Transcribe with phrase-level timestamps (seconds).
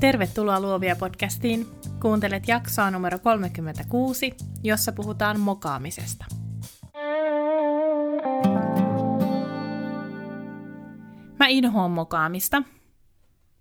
[0.00, 1.66] Tervetuloa Luovia podcastiin.
[2.02, 4.32] Kuuntelet jaksoa numero 36,
[4.62, 6.24] jossa puhutaan mokaamisesta.
[11.38, 12.62] Mä inhoan mokaamista.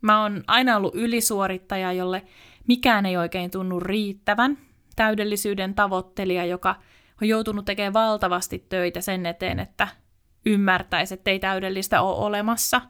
[0.01, 2.25] Mä oon aina ollut ylisuorittaja, jolle
[2.67, 4.57] mikään ei oikein tunnu riittävän.
[4.95, 6.75] Täydellisyyden tavoittelija, joka
[7.21, 9.87] on joutunut tekemään valtavasti töitä sen eteen, että
[10.45, 12.81] ymmärtäisi, että ei täydellistä ole olemassa.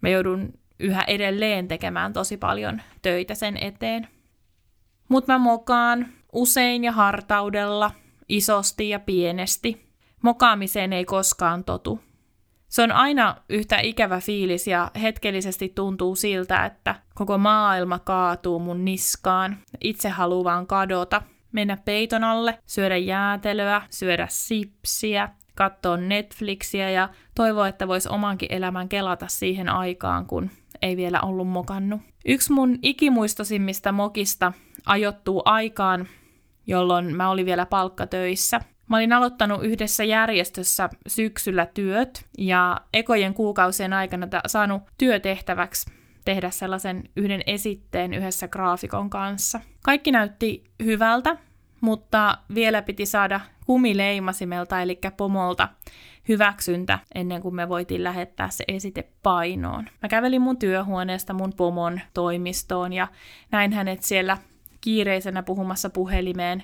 [0.00, 4.08] Mä joudun yhä edelleen tekemään tosi paljon töitä sen eteen.
[5.08, 7.90] Mutta mä mokaan usein ja hartaudella,
[8.28, 9.88] isosti ja pienesti.
[10.22, 12.00] Mokaamiseen ei koskaan totu.
[12.68, 18.84] Se on aina yhtä ikävä fiilis ja hetkellisesti tuntuu siltä, että koko maailma kaatuu mun
[18.84, 19.58] niskaan.
[19.80, 27.88] Itse haluan kadota, mennä peiton alle, syödä jäätelöä, syödä sipsiä, katsoa Netflixiä ja toivoa, että
[27.88, 30.50] vois omankin elämän kelata siihen aikaan, kun
[30.82, 32.00] ei vielä ollut mokannut.
[32.26, 34.52] Yksi mun ikimuistosimmista mokista
[34.86, 36.08] ajoittuu aikaan,
[36.66, 38.60] jolloin mä olin vielä palkkatöissä.
[38.88, 45.90] Mä olin aloittanut yhdessä järjestössä syksyllä työt ja ekojen kuukausien aikana saanut työtehtäväksi
[46.24, 49.60] tehdä sellaisen yhden esitteen yhdessä graafikon kanssa.
[49.84, 51.36] Kaikki näytti hyvältä,
[51.80, 55.68] mutta vielä piti saada kumileimasimelta, eli pomolta,
[56.28, 59.86] hyväksyntä ennen kuin me voitiin lähettää se esite painoon.
[60.02, 63.08] Mä kävelin mun työhuoneesta mun pomon toimistoon ja
[63.50, 64.38] näin hänet siellä
[64.80, 66.62] kiireisenä puhumassa puhelimeen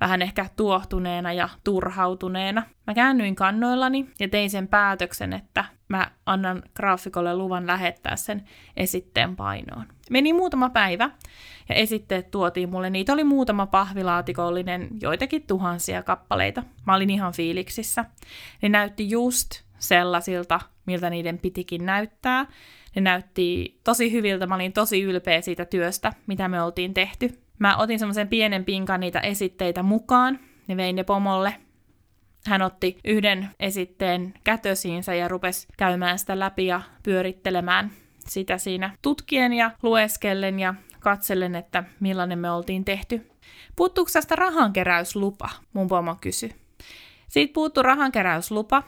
[0.00, 2.62] vähän ehkä tuohtuneena ja turhautuneena.
[2.86, 8.44] Mä käännyin kannoillani ja tein sen päätöksen, että mä annan graafikolle luvan lähettää sen
[8.76, 9.84] esitteen painoon.
[10.10, 11.10] Meni muutama päivä
[11.68, 12.90] ja esitteet tuotiin mulle.
[12.90, 16.62] Niitä oli muutama pahvilaatikollinen, joitakin tuhansia kappaleita.
[16.86, 18.04] Mä olin ihan fiiliksissä.
[18.62, 22.46] Ne näytti just sellaisilta, miltä niiden pitikin näyttää.
[22.94, 27.42] Ne näytti tosi hyviltä, mä olin tosi ylpeä siitä työstä, mitä me oltiin tehty.
[27.58, 31.54] Mä otin semmoisen pienen pinkan niitä esitteitä mukaan ja vein ne pomolle.
[32.46, 39.52] Hän otti yhden esitteen kätösiinsä ja rupesi käymään sitä läpi ja pyörittelemään sitä siinä tutkien
[39.52, 43.30] ja lueskellen ja katsellen, että millainen me oltiin tehty.
[43.76, 46.54] Puuttuuko tästä rahankeräyslupa, mun pomo kysyi.
[47.28, 48.82] Siitä puuttu rahankeräyslupa.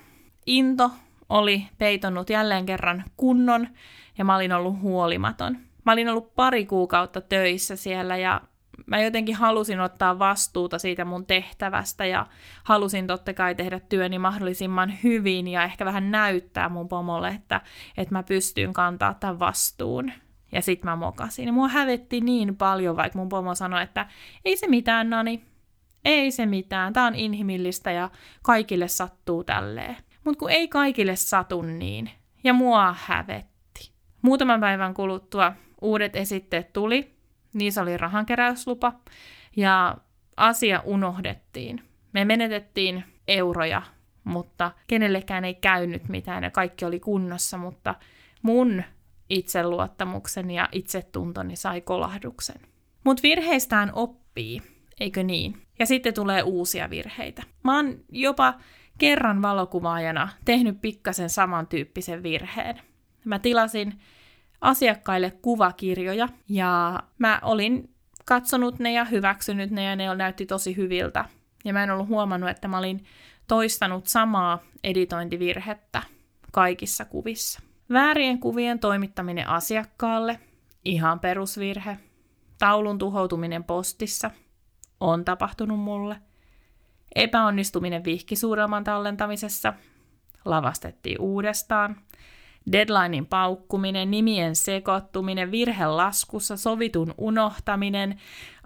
[0.46, 0.90] Into
[1.28, 3.68] oli peitonut jälleen kerran kunnon
[4.18, 5.56] ja mä olin ollut huolimaton.
[5.86, 8.40] Mä olin ollut pari kuukautta töissä siellä ja
[8.88, 12.26] mä jotenkin halusin ottaa vastuuta siitä mun tehtävästä ja
[12.64, 17.60] halusin totta kai tehdä työni mahdollisimman hyvin ja ehkä vähän näyttää mun pomolle, että,
[17.96, 20.12] että mä pystyn kantaa tämän vastuun.
[20.52, 21.54] Ja sit mä mokasin.
[21.54, 24.06] Mua hävetti niin paljon, vaikka mun pomo sanoi, että
[24.44, 25.44] ei se mitään, Nani.
[26.04, 26.92] Ei se mitään.
[26.92, 28.10] Tää on inhimillistä ja
[28.42, 29.96] kaikille sattuu tälleen.
[30.24, 32.10] Mut kun ei kaikille satu niin.
[32.44, 33.92] Ja mua hävetti.
[34.22, 37.17] Muutaman päivän kuluttua uudet esitteet tuli
[37.54, 38.92] Niissä oli rahankeräyslupa
[39.56, 39.96] ja
[40.36, 41.82] asia unohdettiin.
[42.12, 43.82] Me menetettiin euroja,
[44.24, 47.94] mutta kenellekään ei käynyt mitään ja kaikki oli kunnossa, mutta
[48.42, 48.82] mun
[49.30, 52.60] itseluottamukseni ja itsetuntoni sai kolahduksen.
[53.04, 54.62] Mutta virheistään oppii,
[55.00, 55.62] eikö niin?
[55.78, 57.42] Ja sitten tulee uusia virheitä.
[57.64, 58.54] Mä oon jopa
[58.98, 62.80] kerran valokuvaajana tehnyt pikkasen samantyyppisen virheen.
[63.24, 64.00] Mä tilasin
[64.60, 71.24] asiakkaille kuvakirjoja ja mä olin katsonut ne ja hyväksynyt ne ja ne näytti tosi hyviltä.
[71.64, 73.04] Ja mä en ollut huomannut, että mä olin
[73.48, 76.02] toistanut samaa editointivirhettä
[76.52, 77.60] kaikissa kuvissa.
[77.92, 80.40] Väärien kuvien toimittaminen asiakkaalle,
[80.84, 81.98] ihan perusvirhe.
[82.58, 84.30] Taulun tuhoutuminen postissa,
[85.00, 86.16] on tapahtunut mulle.
[87.14, 89.72] Epäonnistuminen vihkisuudelman tallentamisessa,
[90.44, 91.96] lavastettiin uudestaan–
[92.72, 98.18] deadlinein paukkuminen, nimien sekoittuminen, virhelaskussa, sovitun unohtaminen,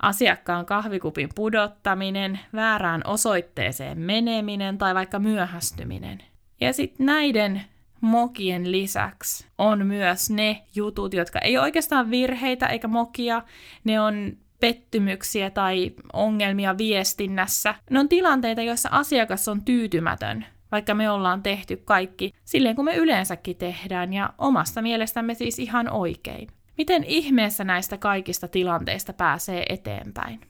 [0.02, 6.22] asiakkaan kahvikupin pudottaminen, väärään osoitteeseen meneminen tai vaikka myöhästyminen.
[6.60, 7.62] Ja sitten näiden
[8.00, 13.42] mokien lisäksi on myös ne jutut, jotka ei ole oikeastaan virheitä eikä mokia,
[13.84, 17.74] ne on pettymyksiä tai ongelmia viestinnässä.
[17.90, 22.96] Ne on tilanteita, joissa asiakas on tyytymätön vaikka me ollaan tehty kaikki silleen kuin me
[22.96, 26.48] yleensäkin tehdään ja omasta mielestämme siis ihan oikein.
[26.78, 30.40] Miten ihmeessä näistä kaikista tilanteista pääsee eteenpäin?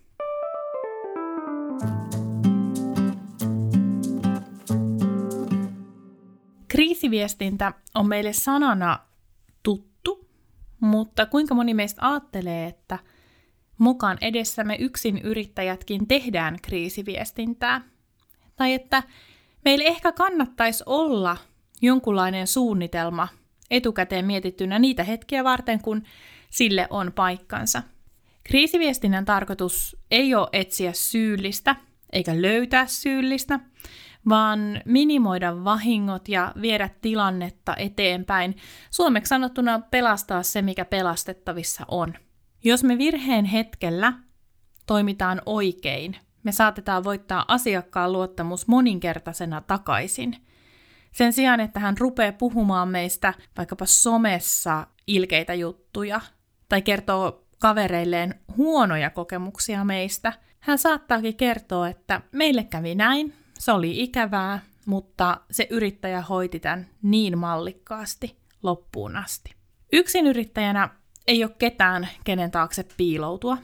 [6.68, 8.98] Kriisiviestintä on meille sanana
[9.62, 10.28] tuttu,
[10.80, 12.98] mutta kuinka moni meistä ajattelee, että
[13.78, 17.80] mukaan edessämme yksin yrittäjätkin tehdään kriisiviestintää?
[18.56, 19.02] Tai että
[19.64, 21.36] meille ehkä kannattaisi olla
[21.82, 23.28] jonkunlainen suunnitelma
[23.70, 26.02] etukäteen mietittynä niitä hetkiä varten, kun
[26.50, 27.82] sille on paikkansa.
[28.44, 31.76] Kriisiviestinnän tarkoitus ei ole etsiä syyllistä
[32.12, 33.60] eikä löytää syyllistä,
[34.28, 38.56] vaan minimoida vahingot ja viedä tilannetta eteenpäin.
[38.90, 42.14] Suomeksi sanottuna pelastaa se, mikä pelastettavissa on.
[42.64, 44.12] Jos me virheen hetkellä
[44.86, 50.36] toimitaan oikein, me saatetaan voittaa asiakkaan luottamus moninkertaisena takaisin.
[51.12, 56.20] Sen sijaan, että hän rupeaa puhumaan meistä vaikkapa somessa ilkeitä juttuja
[56.68, 64.02] tai kertoo kavereilleen huonoja kokemuksia meistä, hän saattaakin kertoa, että meille kävi näin, se oli
[64.02, 69.54] ikävää, mutta se yrittäjä hoiti tämän niin mallikkaasti loppuun asti.
[69.92, 70.88] Yksin yrittäjänä
[71.26, 73.58] ei ole ketään, kenen taakse piiloutua.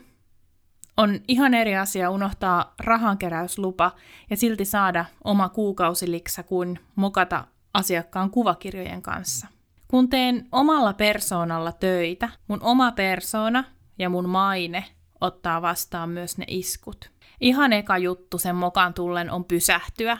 [0.99, 3.91] On ihan eri asia unohtaa rahankeräyslupa
[4.29, 9.47] ja silti saada oma kuukausiliksa kuin mokata asiakkaan kuvakirjojen kanssa.
[9.87, 13.63] Kun teen omalla persoonalla töitä, mun oma persona
[13.99, 14.85] ja mun maine
[15.21, 17.11] ottaa vastaan myös ne iskut.
[17.41, 20.17] Ihan eka juttu sen mokan tullen on pysähtyä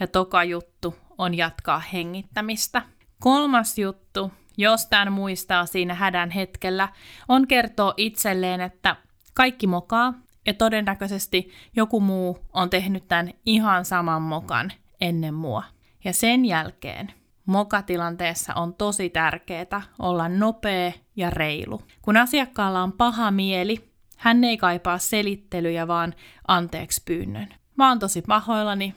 [0.00, 2.82] ja toka juttu on jatkaa hengittämistä.
[3.20, 6.88] Kolmas juttu, jos tämän muistaa siinä hädän hetkellä,
[7.28, 8.96] on kertoa itselleen, että
[9.34, 10.14] kaikki mokaa
[10.46, 15.62] ja todennäköisesti joku muu on tehnyt tämän ihan saman mokan ennen mua.
[16.04, 17.12] Ja sen jälkeen
[17.46, 21.82] mokatilanteessa on tosi tärkeää olla nopea ja reilu.
[22.02, 26.14] Kun asiakkaalla on paha mieli, hän ei kaipaa selittelyjä, vaan
[26.48, 27.48] anteeksi pyynnön.
[27.76, 28.94] Mä oon tosi pahoillani.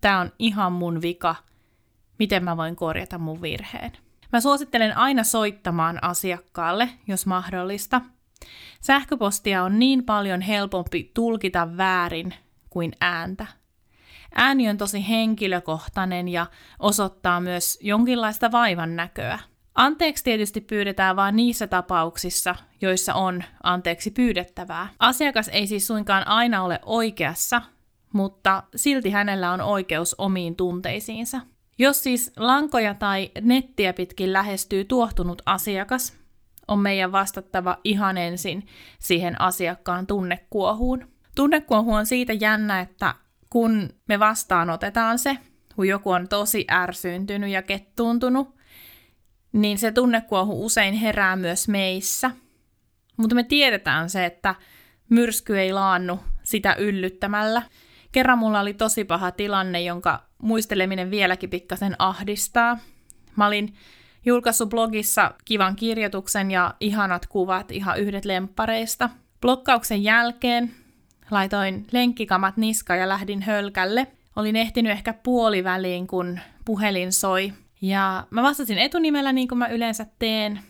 [0.00, 1.34] Tää on ihan mun vika.
[2.18, 3.92] Miten mä voin korjata mun virheen?
[4.32, 8.00] Mä suosittelen aina soittamaan asiakkaalle, jos mahdollista.
[8.80, 12.34] Sähköpostia on niin paljon helpompi tulkita väärin
[12.70, 13.46] kuin ääntä.
[14.34, 16.46] Ääni on tosi henkilökohtainen ja
[16.78, 19.38] osoittaa myös jonkinlaista vaivan näköä.
[19.74, 24.88] Anteeksi tietysti pyydetään vain niissä tapauksissa, joissa on anteeksi pyydettävää.
[24.98, 27.62] Asiakas ei siis suinkaan aina ole oikeassa,
[28.12, 31.40] mutta silti hänellä on oikeus omiin tunteisiinsa.
[31.78, 36.16] Jos siis lankoja tai nettiä pitkin lähestyy tuohtunut asiakas,
[36.68, 38.66] on meidän vastattava ihan ensin
[38.98, 41.08] siihen asiakkaan tunnekuohuun.
[41.34, 43.14] Tunnekuohu on siitä jännä, että
[43.50, 45.38] kun me vastaanotetaan se,
[45.74, 48.56] kun joku on tosi ärsyyntynyt ja kettuuntunut,
[49.52, 52.30] niin se tunnekuohu usein herää myös meissä.
[53.16, 54.54] Mutta me tiedetään se, että
[55.08, 57.62] myrsky ei laannu sitä yllyttämällä.
[58.12, 62.78] Kerran mulla oli tosi paha tilanne, jonka muisteleminen vieläkin pikkasen ahdistaa.
[63.36, 63.74] Mä olin
[64.26, 69.10] julkaissut blogissa kivan kirjoituksen ja ihanat kuvat ihan yhdet lemppareista.
[69.40, 70.70] Blokkauksen jälkeen
[71.30, 74.06] laitoin lenkkikamat niska ja lähdin hölkälle.
[74.36, 77.52] Olin ehtinyt ehkä puoliväliin, kun puhelin soi
[77.82, 80.60] ja mä vastasin etunimellä niin kuin mä yleensä teen.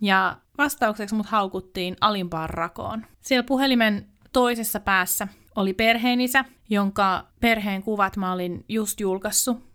[0.00, 3.06] Ja vastaukseksi mut haukuttiin alimpaan rakoon.
[3.20, 9.73] Siellä puhelimen toisessa päässä oli perheenisä, jonka perheen kuvat mä olin just julkaissut.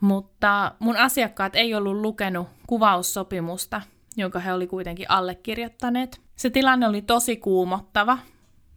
[0.00, 3.82] Mutta mun asiakkaat ei ollut lukenut kuvaussopimusta,
[4.16, 6.20] jonka he oli kuitenkin allekirjoittaneet.
[6.36, 8.18] Se tilanne oli tosi kuumottava,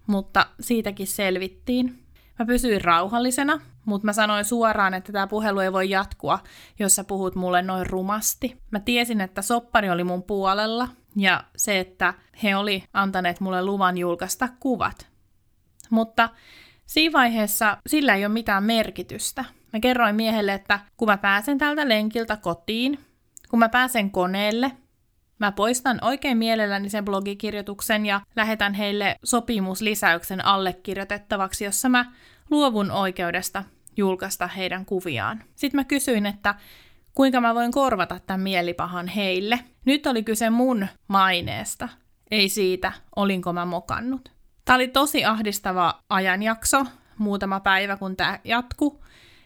[0.07, 2.03] mutta siitäkin selvittiin.
[2.39, 6.39] Mä pysyin rauhallisena, mutta mä sanoin suoraan, että tämä puhelu ei voi jatkua,
[6.79, 8.57] jos sä puhut mulle noin rumasti.
[8.71, 12.13] Mä tiesin, että soppari oli mun puolella ja se, että
[12.43, 15.07] he oli antaneet mulle luvan julkaista kuvat.
[15.89, 16.29] Mutta
[16.85, 19.45] siinä vaiheessa sillä ei ole mitään merkitystä.
[19.73, 22.99] Mä kerroin miehelle, että kun mä pääsen tältä lenkiltä kotiin,
[23.49, 24.71] kun mä pääsen koneelle,
[25.39, 32.05] Mä poistan oikein mielelläni sen blogikirjoituksen ja lähetän heille sopimuslisäyksen allekirjoitettavaksi, jossa mä
[32.49, 33.63] luovun oikeudesta
[33.97, 35.43] julkaista heidän kuviaan.
[35.55, 36.55] Sitten mä kysyin, että
[37.15, 39.59] kuinka mä voin korvata tämän mielipahan heille.
[39.85, 41.89] Nyt oli kyse mun maineesta,
[42.31, 44.31] ei siitä, olinko mä mokannut.
[44.65, 46.85] Tämä oli tosi ahdistava ajanjakso,
[47.17, 49.03] muutama päivä kun tämä jatku.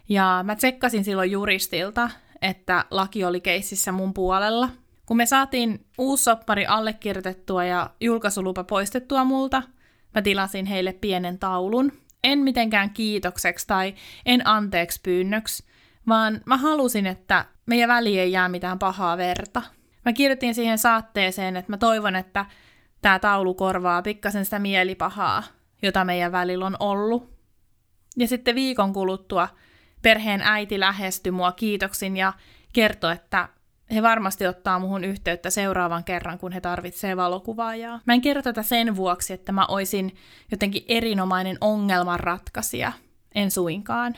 [0.08, 2.10] Ja mä tsekkasin silloin juristilta,
[2.42, 4.68] että laki oli keississä mun puolella.
[5.06, 9.62] Kun me saatiin uusi soppari allekirjoitettua ja julkaisulupa poistettua multa,
[10.14, 11.92] mä tilasin heille pienen taulun,
[12.24, 13.94] en mitenkään kiitokseksi tai
[14.26, 15.64] en anteeksi pyynnöksi,
[16.08, 19.62] vaan mä halusin, että meidän väliin ei jää mitään pahaa verta.
[20.04, 22.46] Mä kirjoitin siihen saatteeseen, että mä toivon, että
[23.02, 25.42] tämä taulu korvaa pikkasen sitä mielipahaa,
[25.82, 27.30] jota meidän välillä on ollut.
[28.16, 29.48] Ja sitten viikon kuluttua
[30.02, 32.32] perheen äiti lähestyi mua kiitoksin ja
[32.72, 33.48] kertoi, että
[33.94, 38.00] he varmasti ottaa muhun yhteyttä seuraavan kerran, kun he tarvitsee valokuvaajaa.
[38.06, 40.14] Mä en kerro tätä sen vuoksi, että mä oisin
[40.50, 42.92] jotenkin erinomainen ongelmanratkaisija.
[43.34, 44.14] En suinkaan.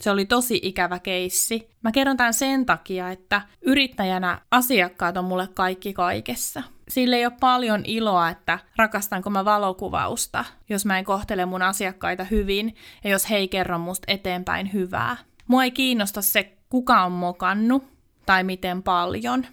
[0.00, 1.70] Se oli tosi ikävä keissi.
[1.82, 6.62] Mä kerron tämän sen takia, että yrittäjänä asiakkaat on mulle kaikki kaikessa.
[6.88, 12.24] Sille ei ole paljon iloa, että rakastanko mä valokuvausta, jos mä en kohtele mun asiakkaita
[12.24, 12.74] hyvin
[13.04, 15.16] ja jos he ei kerro musta eteenpäin hyvää.
[15.46, 17.84] Mua ei kiinnosta se, kuka on mokannut
[18.26, 19.46] tai miten paljon.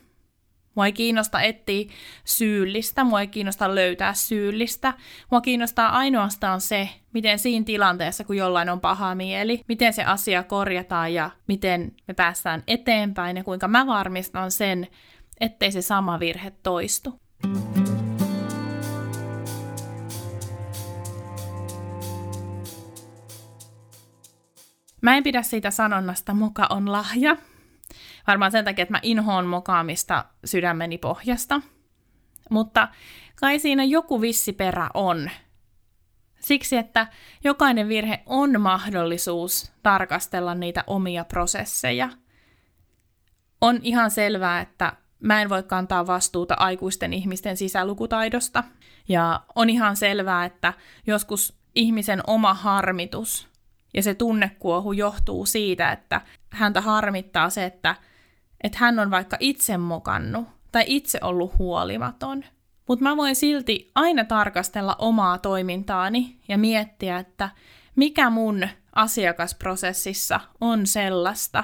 [0.76, 1.92] Mua ei kiinnosta etsiä
[2.26, 4.94] syyllistä, mua ei kiinnosta löytää syyllistä.
[5.32, 10.44] Mua kiinnostaa ainoastaan se, miten siinä tilanteessa, kun jollain on paha mieli, miten se asia
[10.44, 14.88] korjataan ja miten me päästään eteenpäin ja kuinka mä varmistan sen,
[15.40, 17.20] ettei se sama virhe toistu.
[25.02, 27.38] Mä en pidä siitä sanonnasta muka on lahja,
[28.28, 31.62] Varmaan sen takia, että mä inhoon mokaamista sydämeni pohjasta.
[32.50, 32.88] Mutta
[33.40, 35.30] kai siinä joku vissi perä on.
[36.40, 37.08] Siksi, että
[37.44, 42.10] jokainen virhe on mahdollisuus tarkastella niitä omia prosesseja.
[43.62, 48.64] On ihan selvää, että mä en voi kantaa vastuuta aikuisten ihmisten sisälukutaidosta.
[49.10, 50.74] Ja on ihan selvää, että
[51.08, 53.48] joskus ihmisen oma harmitus
[53.94, 57.96] ja se tunnekuohu johtuu siitä, että häntä harmittaa se, että
[58.64, 62.44] että hän on vaikka itse mokannut tai itse ollut huolimaton.
[62.88, 67.50] Mutta mä voin silti aina tarkastella omaa toimintaani ja miettiä, että
[67.96, 71.64] mikä mun asiakasprosessissa on sellaista,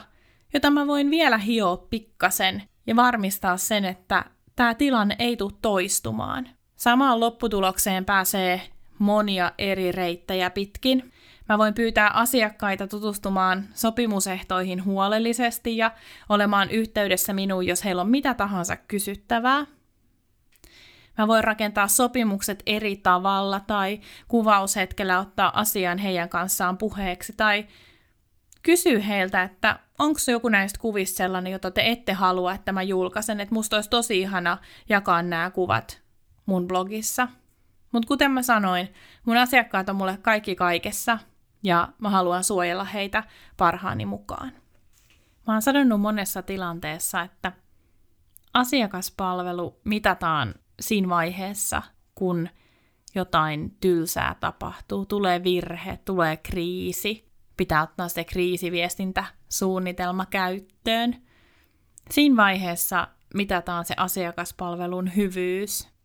[0.54, 4.26] jota mä voin vielä hioa pikkasen ja varmistaa sen, että
[4.56, 6.50] tämä tilanne ei tule toistumaan.
[6.76, 8.62] Samaan lopputulokseen pääsee
[9.00, 11.12] monia eri reittejä pitkin,
[11.50, 15.92] Mä voin pyytää asiakkaita tutustumaan sopimusehtoihin huolellisesti ja
[16.30, 19.66] olemaan yhteydessä minuun, jos heillä on mitä tahansa kysyttävää.
[21.18, 27.68] Mä voin rakentaa sopimukset eri tavalla tai kuvaushetkellä ottaa asian heidän kanssaan puheeksi tai
[28.64, 33.40] kysyä heiltä, että onko joku näistä kuvista sellainen, jota te ette halua, että mä julkaisen,
[33.40, 34.58] että musta olisi tosi ihana
[34.90, 36.02] jakaa nämä kuvat
[36.46, 37.28] mun blogissa.
[37.92, 38.94] Mutta kuten mä sanoin,
[39.26, 41.20] mun asiakkaat on mulle kaikki kaikessa
[41.64, 43.24] ja mä haluan suojella heitä
[43.58, 44.52] parhaani mukaan.
[45.48, 47.52] Mä oon sanonut monessa tilanteessa, että
[48.54, 51.82] asiakaspalvelu mitataan siinä vaiheessa,
[52.16, 52.50] kun
[53.16, 61.16] jotain tylsää tapahtuu, tulee virhe, tulee kriisi, pitää ottaa se kriisiviestintäsuunnitelma käyttöön.
[62.12, 65.97] Siinä vaiheessa mitataan se asiakaspalvelun hyvyys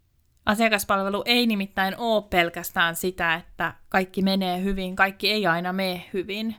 [0.47, 6.57] Asiakaspalvelu ei nimittäin ole pelkästään sitä, että kaikki menee hyvin, kaikki ei aina mene hyvin.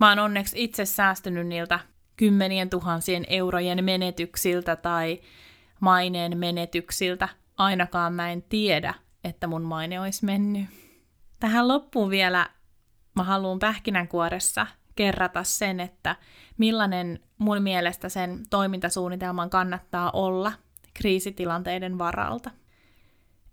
[0.00, 1.80] Mä oon onneksi itse säästynyt niiltä
[2.16, 5.20] kymmenien tuhansien eurojen menetyksiltä tai
[5.80, 7.28] maineen menetyksiltä.
[7.56, 10.66] Ainakaan mä en tiedä, että mun maine olisi mennyt.
[11.40, 12.50] Tähän loppuun vielä
[13.14, 14.66] mä haluan pähkinänkuoressa
[14.96, 16.16] kerrata sen, että
[16.58, 20.52] millainen mun mielestä sen toimintasuunnitelman kannattaa olla
[20.94, 22.50] kriisitilanteiden varalta.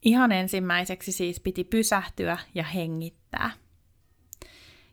[0.05, 3.51] Ihan ensimmäiseksi siis piti pysähtyä ja hengittää.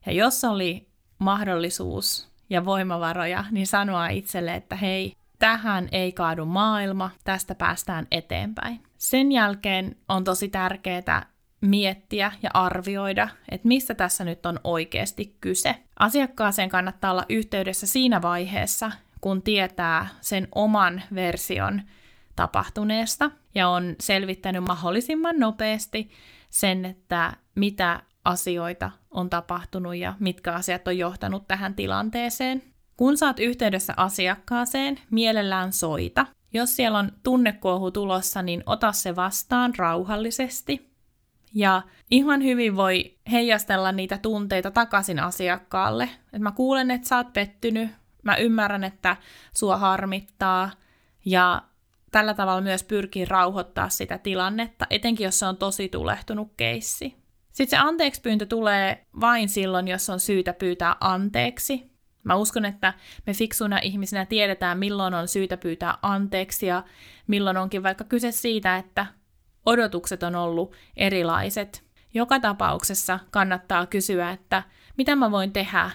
[0.07, 0.89] Ja jos oli
[1.19, 8.83] mahdollisuus ja voimavaroja, niin sanoa itselle, että hei, tähän ei kaadu maailma, tästä päästään eteenpäin.
[8.99, 11.27] Sen jälkeen on tosi tärkeää
[11.61, 15.75] miettiä ja arvioida, että mistä tässä nyt on oikeasti kyse.
[15.99, 21.83] Asiakkaaseen kannattaa olla yhteydessä siinä vaiheessa, kun tietää sen oman version
[22.37, 26.11] tapahtuneesta ja on selvittänyt mahdollisimman nopeasti
[26.51, 32.63] sen, että mitä asioita on tapahtunut ja mitkä asiat on johtanut tähän tilanteeseen.
[32.97, 36.27] Kun saat yhteydessä asiakkaaseen, mielellään soita.
[36.53, 40.93] Jos siellä on tunnekuohu tulossa, niin ota se vastaan rauhallisesti.
[41.55, 46.09] Ja ihan hyvin voi heijastella niitä tunteita takaisin asiakkaalle.
[46.33, 47.91] Et mä kuulen, että sä oot pettynyt,
[48.23, 49.17] mä ymmärrän, että
[49.55, 50.71] sua harmittaa,
[51.25, 51.63] ja
[52.13, 57.17] tällä tavalla myös pyrkii rauhoittaa sitä tilannetta, etenkin jos se on tosi tulehtunut keissi.
[57.53, 61.93] Sitten se anteeksi tulee vain silloin, jos on syytä pyytää anteeksi.
[62.25, 62.95] Mä uskon, että
[63.27, 66.85] me fiksuina ihmisinä tiedetään, milloin on syytä pyytää anteeksi ja
[67.27, 69.07] milloin onkin vaikka kyse siitä, että
[69.67, 71.85] odotukset on ollut erilaiset.
[72.15, 74.63] Joka tapauksessa kannattaa kysyä, että
[74.97, 75.91] mitä mä voin tehdä,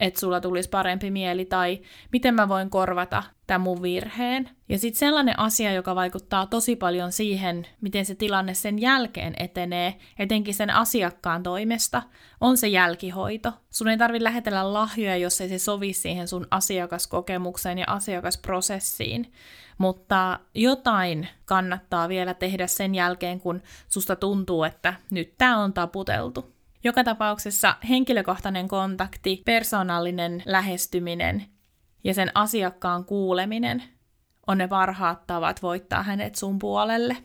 [0.00, 1.80] että sulla tulisi parempi mieli tai
[2.12, 4.50] miten mä voin korvata tämän mun virheen.
[4.68, 9.94] Ja sitten sellainen asia, joka vaikuttaa tosi paljon siihen, miten se tilanne sen jälkeen etenee,
[10.18, 12.02] etenkin sen asiakkaan toimesta,
[12.40, 13.52] on se jälkihoito.
[13.70, 19.32] Sun ei tarvitse lähetellä lahjoja, jos ei se sovi siihen sun asiakaskokemukseen ja asiakasprosessiin.
[19.78, 26.54] Mutta jotain kannattaa vielä tehdä sen jälkeen, kun susta tuntuu, että nyt tämä on taputeltu.
[26.84, 31.57] Joka tapauksessa henkilökohtainen kontakti, persoonallinen lähestyminen
[32.04, 33.82] ja sen asiakkaan kuuleminen
[34.46, 37.16] on ne parhaat tavat voittaa hänet sun puolelle.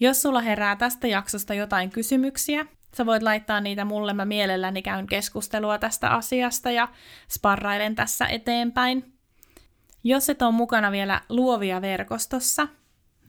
[0.00, 2.66] Jos sulla herää tästä jaksosta jotain kysymyksiä,
[2.96, 6.88] sä voit laittaa niitä mulle, mä mielelläni käyn keskustelua tästä asiasta ja
[7.28, 9.12] sparrailen tässä eteenpäin.
[10.04, 12.68] Jos et ole mukana vielä luovia verkostossa,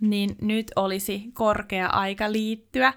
[0.02, 2.94] niin nyt olisi korkea aika liittyä.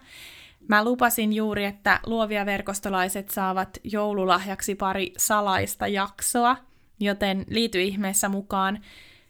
[0.68, 6.56] Mä lupasin juuri, että luovia verkostolaiset saavat joululahjaksi pari salaista jaksoa,
[7.00, 8.80] joten liity ihmeessä mukaan.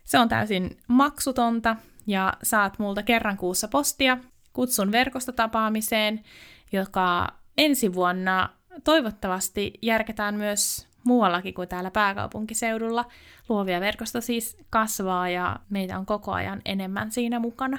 [0.05, 4.19] Se on täysin maksutonta ja saat multa kerran kuussa postia
[4.53, 6.25] kutsun verkostotapaamiseen,
[6.73, 7.27] joka
[7.59, 8.49] ensi vuonna
[8.85, 13.05] toivottavasti järketään myös muuallakin kuin täällä pääkaupunkiseudulla.
[13.49, 17.79] Luovia verkosto siis kasvaa ja meitä on koko ajan enemmän siinä mukana.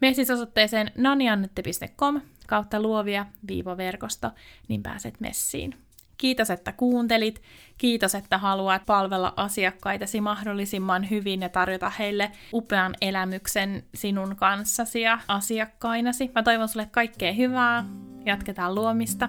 [0.00, 4.30] Mene siis osoitteeseen naniannette.com kautta luovia viivoverkosto,
[4.68, 5.74] niin pääset messiin.
[6.22, 7.42] Kiitos, että kuuntelit.
[7.78, 15.18] Kiitos, että haluat palvella asiakkaitasi mahdollisimman hyvin ja tarjota heille upean elämyksen sinun kanssasi ja
[15.28, 16.30] asiakkainasi.
[16.34, 17.84] Mä toivon sulle kaikkea hyvää.
[18.26, 19.28] Jatketaan luomista.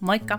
[0.00, 0.38] Moikka!